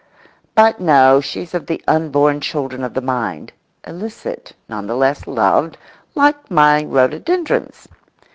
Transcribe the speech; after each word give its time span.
But 0.55 0.79
no; 0.79 1.21
she's 1.21 1.53
of 1.53 1.67
the 1.67 1.79
unborn 1.87 2.41
children 2.41 2.83
of 2.83 2.95
the 2.95 3.01
mind, 3.03 3.53
illicit, 3.85 4.53
none 4.67 4.87
the 4.87 4.95
less 4.95 5.27
loved, 5.27 5.77
like 6.15 6.49
my 6.49 6.83
rhododendrons. 6.83 7.87